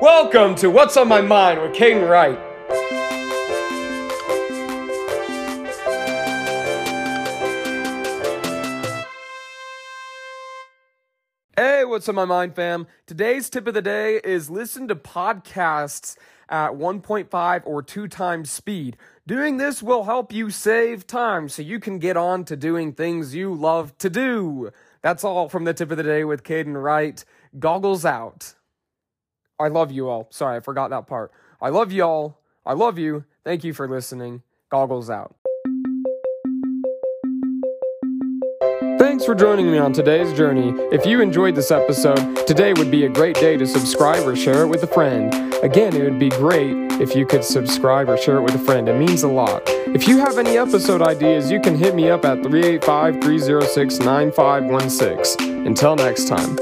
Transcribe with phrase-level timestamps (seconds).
[0.00, 2.38] Welcome to What's on My Mind with Caden Wright.
[11.54, 12.86] Hey, what's on my mind, fam?
[13.06, 16.16] Today's tip of the day is listen to podcasts
[16.48, 18.96] at 1.5 or 2 times speed.
[19.26, 23.34] Doing this will help you save time so you can get on to doing things
[23.34, 24.70] you love to do.
[25.02, 27.22] That's all from the tip of the day with Caden Wright.
[27.58, 28.54] Goggles out.
[29.60, 30.26] I love you all.
[30.30, 31.30] Sorry, I forgot that part.
[31.60, 32.40] I love you all.
[32.64, 33.24] I love you.
[33.44, 34.42] Thank you for listening.
[34.70, 35.34] Goggles out.
[38.98, 40.72] Thanks for joining me on today's journey.
[40.90, 44.62] If you enjoyed this episode, today would be a great day to subscribe or share
[44.62, 45.34] it with a friend.
[45.62, 48.88] Again, it would be great if you could subscribe or share it with a friend.
[48.88, 49.62] It means a lot.
[49.66, 55.66] If you have any episode ideas, you can hit me up at 385 306 9516.
[55.66, 56.56] Until next time.